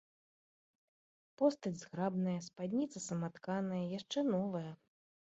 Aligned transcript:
Постаць 1.41 1.73
зграбная, 1.81 2.33
спадніца 2.47 2.97
саматканая, 3.09 3.83
яшчэ 3.99 4.19
новая. 4.33 4.65